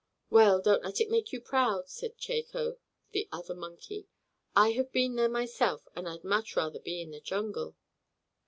"Well, 0.31 0.59
don't 0.63 0.83
let 0.83 0.99
it 0.99 1.11
make 1.11 1.31
you 1.31 1.39
proud," 1.39 1.87
said 1.87 2.17
Chako, 2.17 2.79
the 3.11 3.29
other 3.31 3.53
monkey. 3.53 4.07
"I 4.55 4.71
have 4.71 4.91
been 4.91 5.13
there 5.13 5.29
myself, 5.29 5.87
and 5.95 6.09
I'd 6.09 6.23
much 6.23 6.55
rather 6.57 6.79
be 6.79 6.99
in 7.03 7.11
the 7.11 7.21
jungle." 7.21 7.75